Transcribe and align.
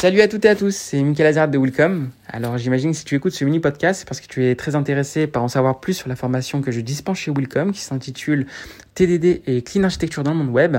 Salut 0.00 0.20
à 0.20 0.28
toutes 0.28 0.44
et 0.44 0.48
à 0.48 0.54
tous, 0.54 0.76
c'est 0.76 1.02
Michael 1.02 1.26
Azard 1.26 1.48
de 1.48 1.58
Welcome. 1.58 2.10
Alors 2.28 2.56
j'imagine 2.56 2.92
que 2.92 2.96
si 2.96 3.04
tu 3.04 3.16
écoutes 3.16 3.32
ce 3.32 3.44
mini 3.44 3.58
podcast, 3.58 3.98
c'est 3.98 4.08
parce 4.08 4.20
que 4.20 4.28
tu 4.28 4.46
es 4.46 4.54
très 4.54 4.76
intéressé 4.76 5.26
par 5.26 5.42
en 5.42 5.48
savoir 5.48 5.80
plus 5.80 5.94
sur 5.94 6.08
la 6.08 6.14
formation 6.14 6.62
que 6.62 6.70
je 6.70 6.80
dispense 6.80 7.18
chez 7.18 7.32
Welcome 7.32 7.72
qui 7.72 7.80
s'intitule 7.80 8.46
TDD 8.94 9.42
et 9.48 9.60
Clean 9.62 9.82
Architecture 9.82 10.22
dans 10.22 10.30
le 10.30 10.36
monde 10.36 10.50
web. 10.50 10.76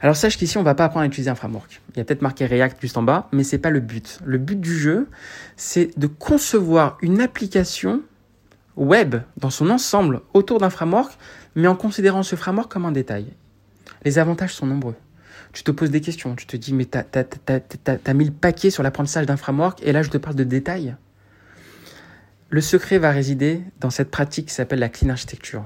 Alors 0.00 0.14
sache 0.14 0.38
qu'ici 0.38 0.56
on 0.56 0.62
va 0.62 0.76
pas 0.76 0.84
apprendre 0.84 1.02
à 1.02 1.06
utiliser 1.08 1.30
un 1.30 1.34
framework. 1.34 1.80
Il 1.94 1.98
y 1.98 2.00
a 2.00 2.04
peut-être 2.04 2.22
marqué 2.22 2.46
React 2.46 2.80
juste 2.80 2.96
en 2.96 3.02
bas, 3.02 3.28
mais 3.32 3.42
c'est 3.42 3.58
pas 3.58 3.70
le 3.70 3.80
but. 3.80 4.20
Le 4.24 4.38
but 4.38 4.60
du 4.60 4.78
jeu, 4.78 5.08
c'est 5.56 5.98
de 5.98 6.06
concevoir 6.06 6.96
une 7.02 7.20
application 7.20 8.02
web 8.76 9.16
dans 9.36 9.50
son 9.50 9.68
ensemble 9.70 10.20
autour 10.32 10.60
d'un 10.60 10.70
framework, 10.70 11.18
mais 11.56 11.66
en 11.66 11.74
considérant 11.74 12.22
ce 12.22 12.36
framework 12.36 12.70
comme 12.70 12.84
un 12.84 12.92
détail. 12.92 13.26
Les 14.04 14.20
avantages 14.20 14.54
sont 14.54 14.66
nombreux 14.66 14.94
tu 15.54 15.62
te 15.62 15.70
poses 15.70 15.90
des 15.90 16.00
questions. 16.00 16.34
Tu 16.34 16.46
te 16.46 16.56
dis, 16.56 16.74
mais 16.74 16.84
t'as 16.84 17.04
as, 17.14 18.14
mis 18.14 18.24
le 18.24 18.32
paquet 18.32 18.70
sur 18.70 18.82
l'apprentissage 18.82 19.24
d'un 19.24 19.36
framework 19.36 19.80
et 19.82 19.92
là, 19.92 20.02
je 20.02 20.10
te 20.10 20.18
parle 20.18 20.34
de 20.34 20.44
détails. 20.44 20.96
Le 22.50 22.60
secret 22.60 22.98
va 22.98 23.10
résider 23.10 23.62
dans 23.80 23.90
cette 23.90 24.10
pratique 24.10 24.46
qui 24.46 24.54
s'appelle 24.54 24.80
la 24.80 24.88
clean 24.88 25.10
architecture. 25.10 25.64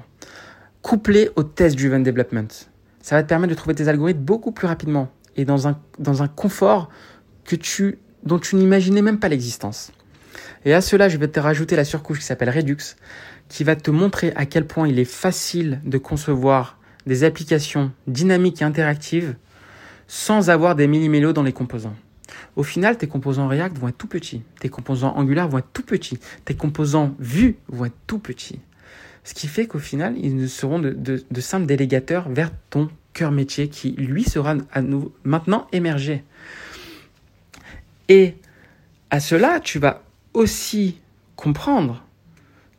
Couplée 0.82 1.30
au 1.36 1.42
test-driven 1.42 2.02
development. 2.02 2.48
Ça 3.00 3.16
va 3.16 3.22
te 3.22 3.28
permettre 3.28 3.50
de 3.50 3.56
trouver 3.56 3.74
tes 3.74 3.88
algorithmes 3.88 4.20
beaucoup 4.20 4.52
plus 4.52 4.66
rapidement 4.66 5.10
et 5.36 5.44
dans 5.44 5.66
un, 5.66 5.80
dans 5.98 6.22
un 6.22 6.28
confort 6.28 6.90
que 7.44 7.56
tu, 7.56 7.98
dont 8.24 8.38
tu 8.38 8.56
n'imaginais 8.56 9.02
même 9.02 9.18
pas 9.18 9.28
l'existence. 9.28 9.90
Et 10.64 10.74
à 10.74 10.82
cela, 10.82 11.08
je 11.08 11.16
vais 11.16 11.28
te 11.28 11.40
rajouter 11.40 11.76
la 11.76 11.84
surcouche 11.84 12.18
qui 12.18 12.24
s'appelle 12.24 12.50
Redux, 12.50 12.76
qui 13.48 13.64
va 13.64 13.74
te 13.74 13.90
montrer 13.90 14.32
à 14.36 14.44
quel 14.44 14.66
point 14.66 14.86
il 14.86 14.98
est 14.98 15.06
facile 15.06 15.80
de 15.84 15.96
concevoir 15.96 16.78
des 17.06 17.24
applications 17.24 17.90
dynamiques 18.06 18.60
et 18.60 18.64
interactives 18.64 19.34
sans 20.08 20.50
avoir 20.50 20.74
des 20.74 20.88
millimélos 20.88 21.32
dans 21.32 21.44
les 21.44 21.52
composants. 21.52 21.94
Au 22.56 22.62
final, 22.64 22.98
tes 22.98 23.06
composants 23.06 23.46
React 23.46 23.78
vont 23.78 23.88
être 23.88 23.98
tout 23.98 24.08
petits, 24.08 24.42
tes 24.58 24.68
composants 24.68 25.14
Angular 25.16 25.48
vont 25.48 25.58
être 25.58 25.72
tout 25.72 25.82
petits, 25.82 26.18
tes 26.44 26.54
composants 26.54 27.14
Vue 27.20 27.56
vont 27.68 27.84
être 27.84 27.96
tout 28.06 28.18
petits. 28.18 28.60
Ce 29.22 29.34
qui 29.34 29.46
fait 29.46 29.66
qu'au 29.66 29.78
final, 29.78 30.16
ils 30.18 30.48
seront 30.48 30.78
de, 30.78 31.22
simples 31.40 31.66
délégateurs 31.66 32.28
vers 32.30 32.50
ton 32.70 32.88
cœur 33.12 33.30
métier 33.30 33.68
qui, 33.68 33.92
lui, 33.92 34.24
sera 34.24 34.56
à 34.72 34.80
nous, 34.80 35.12
maintenant 35.22 35.68
émergé. 35.72 36.24
Et 38.08 38.34
à 39.10 39.20
cela, 39.20 39.60
tu 39.60 39.78
vas 39.78 40.02
aussi 40.32 41.00
comprendre 41.36 42.04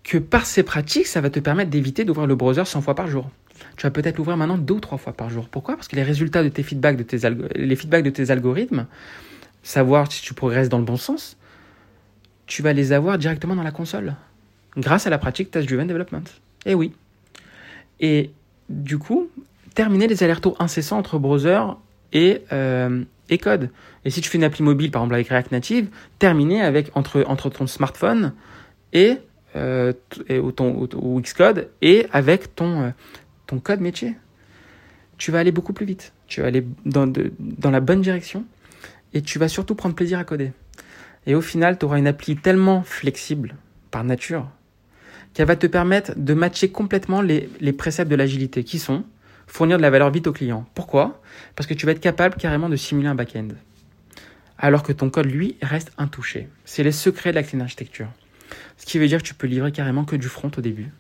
que 0.09 0.17
par 0.17 0.45
ces 0.45 0.63
pratiques, 0.63 1.07
ça 1.07 1.21
va 1.21 1.29
te 1.29 1.39
permettre 1.39 1.69
d'éviter 1.69 2.03
d'ouvrir 2.03 2.27
le 2.27 2.35
browser 2.35 2.65
100 2.65 2.81
fois 2.81 2.95
par 2.95 3.07
jour 3.07 3.29
tu 3.77 3.83
vas 3.83 3.91
peut-être 3.91 4.17
l'ouvrir 4.17 4.37
maintenant 4.37 4.57
deux 4.57 4.75
ou 4.75 4.79
trois 4.79 4.97
fois 4.97 5.13
par 5.13 5.29
jour. 5.29 5.47
Pourquoi? 5.49 5.75
Parce 5.75 5.87
que 5.87 5.95
les 5.95 6.03
résultats 6.03 6.43
de 6.43 6.49
tes 6.49 6.63
feedbacks 6.63 6.97
de 6.97 7.03
tes, 7.03 7.17
les 7.55 7.75
feedbacks 7.75 8.03
de 8.03 8.09
tes 8.09 8.31
algorithmes, 8.31 8.85
savoir 9.63 10.11
si 10.11 10.21
tu 10.21 10.33
progresses 10.33 10.69
dans 10.69 10.77
le 10.77 10.83
bon 10.83 10.97
sens, 10.97 11.37
tu 12.45 12.61
vas 12.61 12.73
les 12.73 12.91
avoir 12.91 13.17
directement 13.17 13.55
dans 13.55 13.63
la 13.63 13.71
console, 13.71 14.15
grâce 14.77 15.07
à 15.07 15.09
la 15.09 15.17
pratique 15.17 15.51
Test 15.51 15.67
Driven 15.67 15.87
Development. 15.87 16.23
Eh 16.65 16.73
oui. 16.73 16.93
Et 17.99 18.31
du 18.69 18.97
coup, 18.97 19.29
terminer 19.75 20.07
les 20.07 20.23
allers-retours 20.23 20.55
incessants 20.59 20.97
entre 20.97 21.19
browser 21.19 21.61
et, 22.11 22.41
euh, 22.51 23.03
et 23.29 23.37
code. 23.37 23.69
Et 24.05 24.09
si 24.09 24.21
tu 24.21 24.29
fais 24.29 24.37
une 24.37 24.43
appli 24.43 24.63
mobile, 24.63 24.91
par 24.91 25.01
exemple 25.03 25.15
avec 25.15 25.29
React 25.29 25.51
Native, 25.51 25.89
terminer 26.17 26.61
avec 26.61 26.91
entre, 26.95 27.23
entre 27.27 27.49
ton 27.49 27.67
smartphone 27.67 28.33
et, 28.93 29.17
euh, 29.55 29.93
ou, 30.29 30.51
ton, 30.51 31.19
Xcode 31.21 31.69
et 31.81 32.07
avec 32.11 32.55
ton, 32.55 32.81
euh, 32.83 32.89
ton 33.47 33.59
code 33.59 33.81
métier, 33.81 34.15
tu 35.17 35.31
vas 35.31 35.39
aller 35.39 35.51
beaucoup 35.51 35.73
plus 35.73 35.85
vite. 35.85 36.13
Tu 36.27 36.41
vas 36.41 36.47
aller 36.47 36.65
dans, 36.85 37.11
dans 37.39 37.71
la 37.71 37.79
bonne 37.79 38.01
direction 38.01 38.45
et 39.13 39.21
tu 39.21 39.39
vas 39.39 39.47
surtout 39.47 39.75
prendre 39.75 39.95
plaisir 39.95 40.19
à 40.19 40.23
coder. 40.23 40.51
Et 41.25 41.35
au 41.35 41.41
final, 41.41 41.77
tu 41.77 41.85
auras 41.85 41.97
une 41.97 42.07
appli 42.07 42.35
tellement 42.35 42.83
flexible 42.83 43.55
par 43.91 44.03
nature 44.03 44.47
qu'elle 45.33 45.47
va 45.47 45.55
te 45.55 45.67
permettre 45.67 46.13
de 46.15 46.33
matcher 46.33 46.71
complètement 46.71 47.21
les, 47.21 47.49
les 47.59 47.73
préceptes 47.73 48.09
de 48.09 48.15
l'agilité 48.15 48.63
qui 48.63 48.79
sont 48.79 49.03
fournir 49.49 49.77
de 49.77 49.81
la 49.81 49.89
valeur 49.89 50.11
vite 50.11 50.27
au 50.27 50.33
client. 50.33 50.65
Pourquoi? 50.75 51.21
Parce 51.55 51.67
que 51.67 51.73
tu 51.73 51.85
vas 51.85 51.91
être 51.91 51.99
capable 51.99 52.35
carrément 52.35 52.69
de 52.69 52.75
simuler 52.75 53.07
un 53.07 53.15
back-end. 53.15 53.49
Alors 54.57 54.83
que 54.83 54.93
ton 54.93 55.09
code, 55.09 55.25
lui, 55.25 55.57
reste 55.61 55.91
intouché. 55.97 56.47
C'est 56.65 56.83
les 56.83 56.91
secrets 56.91 57.31
de 57.31 57.35
la 57.35 57.43
clean 57.43 57.61
architecture. 57.61 58.07
Ce 58.77 58.85
qui 58.85 58.99
veut 58.99 59.07
dire 59.07 59.19
que 59.21 59.27
tu 59.27 59.33
peux 59.33 59.47
livrer 59.47 59.71
carrément 59.71 60.05
que 60.05 60.15
du 60.15 60.27
front 60.27 60.51
au 60.57 60.61
début 60.61 60.91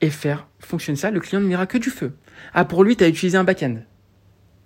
et 0.00 0.10
faire 0.10 0.46
fonctionner 0.60 0.96
ça, 0.96 1.10
le 1.10 1.20
client 1.20 1.40
ne 1.40 1.48
verra 1.48 1.66
que 1.66 1.78
du 1.78 1.90
feu. 1.90 2.12
Ah, 2.54 2.64
pour 2.64 2.84
lui, 2.84 2.96
tu 2.96 3.04
as 3.04 3.08
utilisé 3.08 3.36
un 3.36 3.44
back-end. 3.44 3.78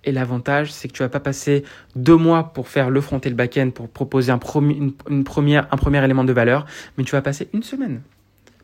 Et 0.03 0.11
l'avantage, 0.11 0.71
c'est 0.71 0.87
que 0.87 0.93
tu 0.93 1.01
vas 1.01 1.09
pas 1.09 1.19
passer 1.19 1.63
deux 1.95 2.17
mois 2.17 2.53
pour 2.53 2.67
faire 2.67 2.89
le 2.89 2.99
front 2.99 3.19
et 3.19 3.29
le 3.29 3.35
back-end 3.35 3.69
pour 3.71 3.89
proposer 3.89 4.31
un, 4.31 4.37
premier 4.37 6.03
élément 6.03 6.23
de 6.23 6.33
valeur, 6.33 6.65
mais 6.97 7.03
tu 7.03 7.11
vas 7.11 7.21
passer 7.21 7.47
une 7.53 7.63
semaine. 7.63 8.01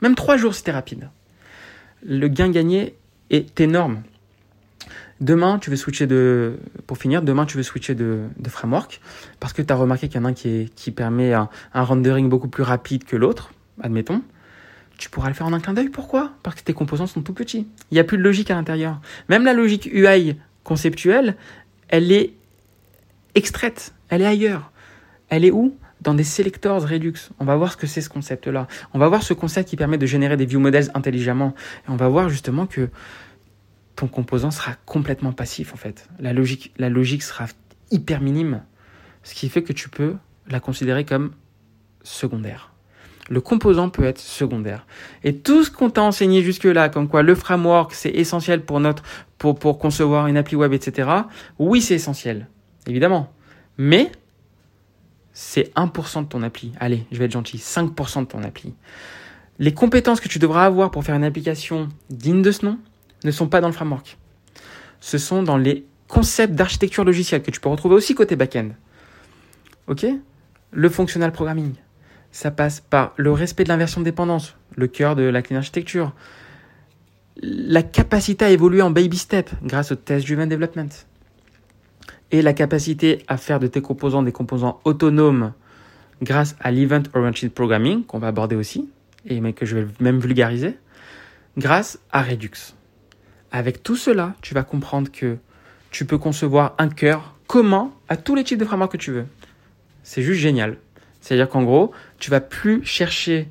Même 0.02 0.16
trois 0.16 0.38
jours 0.38 0.54
si 0.54 0.64
es 0.68 0.72
rapide. 0.72 1.10
Le 2.04 2.28
gain 2.28 2.50
gagné 2.50 2.96
est 3.30 3.60
énorme. 3.62 4.04
Demain, 5.22 5.60
tu 5.60 5.70
veux 5.70 5.76
switcher 5.76 6.08
de, 6.08 6.58
pour 6.88 6.98
finir, 6.98 7.22
demain, 7.22 7.46
tu 7.46 7.58
veux 7.58 7.64
switcher 7.64 7.94
de, 7.94 8.30
framework 8.48 9.02
parce 9.40 9.54
que 9.54 9.62
tu 9.62 9.74
as 9.74 9.76
remarqué 9.76 10.08
qu'il 10.08 10.20
y 10.20 10.24
en 10.24 10.26
a 10.26 10.30
un 10.30 10.34
qui, 10.34 10.50
est, 10.50 10.76
qui 10.76 10.92
permet 10.92 11.34
un 11.34 11.50
rendering 11.74 12.30
beaucoup 12.30 12.48
plus 12.48 12.64
rapide 12.64 13.04
que 13.04 13.18
l'autre, 13.18 13.52
admettons 13.82 14.22
tu 15.00 15.10
pourras 15.10 15.30
le 15.30 15.34
faire 15.34 15.48
en 15.48 15.54
un 15.54 15.60
clin 15.60 15.74
d'œil. 15.74 15.90
Pourquoi? 15.90 16.34
Parce 16.44 16.58
que 16.58 16.62
tes 16.62 16.74
composants 16.74 17.08
sont 17.08 17.22
tout 17.22 17.34
petits. 17.34 17.66
Il 17.90 17.94
n'y 17.94 18.00
a 18.00 18.04
plus 18.04 18.18
de 18.18 18.22
logique 18.22 18.52
à 18.52 18.56
l'intérieur. 18.56 19.00
Même 19.30 19.46
la 19.46 19.54
logique 19.54 19.90
UI 19.92 20.36
conceptuelle, 20.64 21.36
elle 21.88 22.12
est 22.12 22.34
extraite, 23.34 23.94
elle 24.10 24.22
est 24.22 24.28
ailleurs. 24.28 24.72
Elle 25.30 25.46
est 25.46 25.52
où? 25.52 25.76
Dans 26.02 26.14
des 26.14 26.24
selectors 26.24 26.88
Redux. 26.88 27.14
On 27.40 27.46
va 27.46 27.56
voir 27.56 27.72
ce 27.72 27.78
que 27.78 27.88
c'est 27.88 28.02
ce 28.02 28.10
concept-là. 28.10 28.68
On 28.94 29.00
va 29.00 29.08
voir 29.08 29.24
ce 29.24 29.34
concept 29.34 29.70
qui 29.70 29.78
permet 29.78 29.98
de 29.98 30.06
générer 30.06 30.38
des 30.38 30.46
view 30.46 30.60
models 30.60 30.92
intelligemment. 30.94 31.56
Et 31.88 31.92
on 31.92 31.96
va 31.96 32.10
voir 32.10 32.30
justement 32.30 32.68
que 32.68 32.90
ton 34.00 34.08
composant 34.08 34.50
sera 34.52 34.76
complètement 34.86 35.34
passif 35.34 35.74
en 35.74 35.78
fait. 35.78 36.08
La 36.20 36.32
logique, 36.32 36.74
la 36.78 36.90
logique 36.90 37.24
sera 37.24 37.48
hyper 37.92 38.22
minime. 38.22 38.64
Ce 39.24 39.36
qui 39.36 39.50
fait 39.50 39.62
que 39.62 39.74
tu 39.74 39.90
peux 39.90 40.16
la 40.48 40.60
considérer 40.60 41.04
comme 41.06 41.32
secondaire 42.04 42.72
le 43.30 43.42
composant 43.42 43.90
peut 43.90 44.06
être 44.06 44.20
secondaire. 44.20 44.86
Et 45.24 45.36
tout 45.36 45.64
ce 45.64 45.70
qu'on 45.70 45.90
t'a 45.90 46.02
enseigné 46.02 46.42
jusque-là, 46.42 46.90
comme 46.90 47.08
quoi 47.08 47.22
le 47.22 47.36
framework, 47.36 47.94
c'est 47.94 48.10
essentiel 48.10 48.66
pour 48.66 48.80
notre, 48.80 49.04
pour, 49.38 49.58
pour 49.58 49.78
concevoir 49.78 50.28
une 50.28 50.36
appli 50.36 50.56
web, 50.56 50.74
etc. 50.74 51.10
Oui, 51.60 51.82
c'est 51.82 51.94
essentiel. 51.94 52.48
Évidemment. 52.88 53.32
Mais, 53.78 54.12
c'est 55.32 55.72
1% 55.76 56.24
de 56.24 56.28
ton 56.28 56.42
appli. 56.42 56.74
Allez, 56.80 57.06
je 57.12 57.20
vais 57.20 57.26
être 57.26 57.32
gentil. 57.32 57.58
5% 57.58 58.22
de 58.22 58.26
ton 58.26 58.44
appli. 58.44 58.74
Les 59.60 59.74
compétences 59.74 60.20
que 60.20 60.28
tu 60.28 60.40
devras 60.40 60.66
avoir 60.66 60.90
pour 60.90 61.04
faire 61.04 61.16
une 61.16 61.24
application 61.24 61.88
digne 62.10 62.42
de 62.42 62.52
ce 62.52 62.66
nom 62.66 62.80
ne 63.24 63.32
sont 63.32 63.48
pas 63.48 63.62
dans 63.62 63.68
le 63.68 63.74
framework. 63.74 64.18
Ce 65.00 65.18
sont 65.18 65.44
dans 65.44 65.58
les 65.58 65.86
concepts 66.08 66.54
d'architecture 66.54 67.04
logicielle 67.04 67.42
que 67.42 67.52
tu 67.52 67.60
peux 67.60 67.70
retrouver 67.70 67.96
aussi 67.96 68.16
côté 68.16 68.36
back-end. 68.36 68.70
Le 70.72 70.90
functional 70.90 71.32
programming 71.32 71.74
ça 72.32 72.52
passe 72.52 72.82
par 72.82 73.14
le 73.18 73.32
respect 73.32 73.64
de 73.64 73.70
l'inversion 73.70 74.02
de 74.02 74.06
dépendance, 74.06 74.56
le 74.76 74.88
cœur 74.88 75.16
de 75.16 75.24
la 75.24 75.42
clean 75.42 75.58
architecture, 75.58 76.14
la 77.42 77.84
capacité 77.84 78.46
à 78.46 78.50
évoluer 78.50 78.82
en 78.82 78.92
baby 78.92 79.18
step 79.18 79.50
grâce 79.64 79.92
au 79.92 79.96
test 79.96 80.26
driven 80.26 80.50
development, 80.50 80.90
et 82.32 82.42
la 82.42 82.54
capacité 82.54 83.24
à 83.28 83.38
faire 83.38 83.60
de 83.60 83.68
tes 83.68 83.82
composants 83.82 84.24
des 84.24 84.32
composants 84.32 84.80
autonomes 84.84 85.54
grâce 86.22 86.56
à 86.60 86.72
l'event 86.72 87.02
oriented 87.14 87.52
programming 87.52 88.04
qu'on 88.04 88.20
va 88.20 88.28
aborder 88.28 88.56
aussi, 88.56 88.90
et 89.26 89.42
que 89.54 89.66
je 89.66 89.78
vais 89.78 89.88
même 90.00 90.20
vulgariser, 90.20 90.78
grâce 91.58 92.00
à 92.12 92.22
Redux. 92.22 92.76
Avec 93.52 93.84
tout 93.84 93.96
cela, 93.96 94.36
tu 94.42 94.54
vas 94.54 94.64
comprendre 94.64 95.12
que 95.12 95.38
tu 95.92 96.06
peux 96.06 96.18
concevoir 96.18 96.76
un 96.78 96.90
cœur 96.90 97.36
commun 97.48 97.92
à 98.08 98.18
tous 98.18 98.36
les 98.36 98.44
types 98.44 98.60
de 98.60 98.66
frameworks 98.66 98.92
que 98.92 98.98
tu 98.98 99.12
veux. 99.12 99.26
C'est 100.04 100.22
juste 100.22 100.40
génial. 100.40 100.78
C'est-à-dire 101.22 101.50
qu'en 101.50 101.64
gros, 101.64 101.92
tu 102.20 102.30
vas 102.30 102.42
plus 102.42 102.86
chercher 102.86 103.50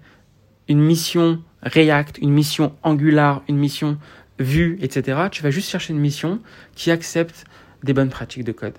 une 0.69 0.81
mission 0.81 1.43
React, 1.63 2.19
une 2.19 2.31
mission 2.31 2.75
Angular, 2.83 3.43
une 3.49 3.57
mission 3.57 3.99
Vue, 4.39 4.79
etc. 4.81 5.23
Tu 5.33 5.43
vas 5.43 5.51
juste 5.51 5.69
chercher 5.69 5.93
une 5.93 5.99
mission 5.99 6.41
qui 6.77 6.93
accepte 6.93 7.45
des 7.83 7.93
bonnes 7.93 8.09
pratiques 8.09 8.45
de 8.45 8.53
code, 8.53 8.77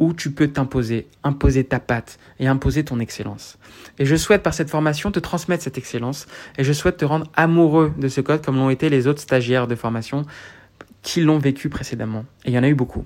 où 0.00 0.14
tu 0.14 0.32
peux 0.32 0.48
t'imposer, 0.48 1.06
imposer 1.22 1.62
ta 1.62 1.78
patte 1.78 2.18
et 2.40 2.48
imposer 2.48 2.84
ton 2.84 2.98
excellence. 2.98 3.58
Et 3.98 4.06
je 4.06 4.16
souhaite 4.16 4.42
par 4.42 4.54
cette 4.54 4.70
formation 4.70 5.12
te 5.12 5.20
transmettre 5.20 5.62
cette 5.62 5.78
excellence 5.78 6.26
et 6.58 6.64
je 6.64 6.72
souhaite 6.72 6.96
te 6.96 7.04
rendre 7.04 7.26
amoureux 7.34 7.92
de 7.96 8.08
ce 8.08 8.20
code 8.20 8.44
comme 8.44 8.56
l'ont 8.56 8.70
été 8.70 8.88
les 8.88 9.06
autres 9.06 9.20
stagiaires 9.20 9.68
de 9.68 9.74
formation 9.74 10.24
qui 11.02 11.20
l'ont 11.20 11.38
vécu 11.38 11.68
précédemment. 11.68 12.24
Et 12.44 12.50
il 12.50 12.54
y 12.54 12.58
en 12.58 12.62
a 12.62 12.68
eu 12.68 12.74
beaucoup. 12.74 13.04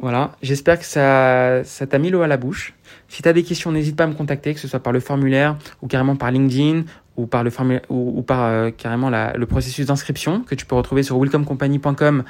Voilà, 0.00 0.36
j'espère 0.42 0.78
que 0.78 0.84
ça, 0.84 1.64
ça 1.64 1.86
t'a 1.86 1.98
mis 1.98 2.10
l'eau 2.10 2.22
à 2.22 2.28
la 2.28 2.36
bouche. 2.36 2.72
Si 3.08 3.22
tu 3.22 3.28
as 3.28 3.32
des 3.32 3.42
questions, 3.42 3.72
n'hésite 3.72 3.96
pas 3.96 4.04
à 4.04 4.06
me 4.06 4.14
contacter, 4.14 4.54
que 4.54 4.60
ce 4.60 4.68
soit 4.68 4.80
par 4.80 4.92
le 4.92 5.00
formulaire 5.00 5.56
ou 5.82 5.86
carrément 5.86 6.16
par 6.16 6.30
LinkedIn 6.30 6.84
ou 7.16 7.26
par 7.26 7.42
le 7.42 7.50
formulaire 7.50 7.82
ou, 7.90 8.22
par 8.22 8.44
euh, 8.44 8.70
carrément 8.70 9.10
le 9.10 9.46
processus 9.46 9.86
d'inscription 9.86 10.42
que 10.42 10.54
tu 10.54 10.64
peux 10.66 10.76
retrouver 10.76 11.02
sur 11.02 11.18
welcomecompany.com 11.18 12.22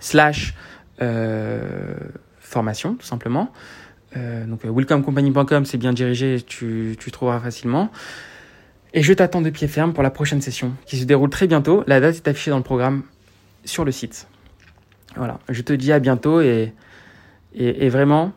slash 0.00 0.54
euh, 1.00 1.94
formation, 2.46 2.94
tout 2.94 3.06
simplement. 3.06 3.52
Euh, 4.16 4.46
donc, 4.46 4.64
welcomecompany.com, 4.64 5.64
c'est 5.64 5.78
bien 5.78 5.92
dirigé, 5.92 6.40
tu, 6.42 6.96
trouveras 7.12 7.40
facilement. 7.40 7.90
Et 8.94 9.02
je 9.02 9.12
t'attends 9.12 9.42
de 9.42 9.50
pied 9.50 9.68
ferme 9.68 9.92
pour 9.92 10.02
la 10.02 10.10
prochaine 10.10 10.40
session 10.40 10.72
qui 10.86 10.98
se 10.98 11.04
déroule 11.04 11.30
très 11.30 11.46
bientôt. 11.46 11.84
La 11.86 12.00
date 12.00 12.16
est 12.16 12.28
affichée 12.28 12.50
dans 12.50 12.56
le 12.56 12.62
programme 12.62 13.02
sur 13.64 13.84
le 13.84 13.92
site. 13.92 14.26
Voilà, 15.16 15.38
je 15.48 15.60
te 15.62 15.72
dis 15.72 15.92
à 15.92 15.98
bientôt 15.98 16.40
et 16.40 16.72
vraiment, 17.88 18.32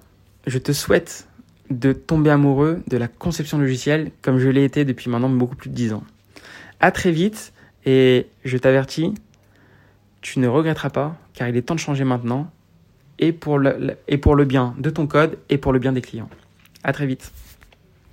je 0.48 0.58
te 0.58 0.72
souhaite 0.72 1.28
de 1.70 1.94
tomber 1.94 2.32
amoureux 2.32 2.82
de 2.88 2.98
la 2.98 3.08
conception 3.08 3.58
logicielle 3.58 4.12
comme 4.22 4.40
je 4.40 4.50
l'ai 4.50 4.64
été 4.64 4.86
depuis 4.86 5.10
maintenant 5.10 5.30
beaucoup 5.30 5.56
plus 5.56 5.70
de 5.70 5.76
10 5.76 5.94
ans. 5.94 6.04
À 6.80 6.92
très 6.92 7.12
vite 7.12 7.54
et 7.86 8.28
je 8.44 8.58
t'avertis, 8.58 9.14
tu 10.22 10.40
ne 10.40 10.48
regretteras 10.48 10.90
pas 10.90 11.16
car 11.34 11.48
il 11.48 11.56
est 11.56 11.62
temps 11.62 11.76
de 11.76 11.80
changer 11.80 12.04
maintenant 12.04 12.52
et 13.20 13.34
pour 13.34 13.60
le, 13.60 13.98
et 14.08 14.18
pour 14.18 14.36
le 14.36 14.46
bien 14.46 14.74
de 14.80 14.90
ton 14.90 15.06
code 15.06 15.38
et 15.50 15.58
pour 15.58 15.74
le 15.74 15.80
bien 15.80 15.92
des 15.92 16.02
clients. 16.02 16.30
À 16.84 16.94
très 16.94 17.06
vite. 17.06 17.32